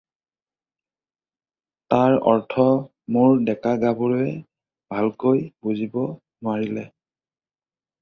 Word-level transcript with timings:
তাৰ 1.95 2.15
অৰ্থ 2.31 2.65
মোৰ 3.17 3.37
ডেকা-গাভৰুৱে 3.51 4.35
ভালকৈ 4.97 5.47
বুজিব 5.69 6.03
নোৱাৰিলে। 6.05 6.91